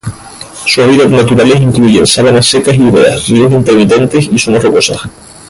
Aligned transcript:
Sus 0.65 0.79
hábitats 0.83 1.11
naturales 1.11 1.61
incluyen 1.61 2.07
sabanas 2.07 2.47
secas 2.47 2.73
y 2.75 2.79
húmedas, 2.81 3.27
ríos 3.29 3.51
intermitentes 3.53 4.27
y 4.33 4.39
zonas 4.39 4.63
rocosas. 4.63 5.01